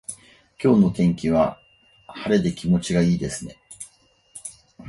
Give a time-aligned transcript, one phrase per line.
[0.59, 1.59] 今日の天気は
[2.07, 3.59] 晴れで気持ちがいいですね。